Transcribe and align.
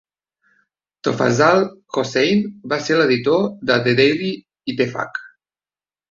Tofazzal 1.07 1.59
Hossain 1.97 2.41
va 2.71 2.79
ser 2.85 2.95
l"editor 2.95 3.43
de 3.71 3.75
The 3.89 3.93
Daily 3.99 4.31
Ittefaq. 4.73 5.21